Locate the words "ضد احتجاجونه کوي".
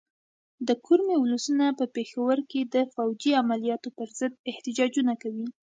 4.19-5.47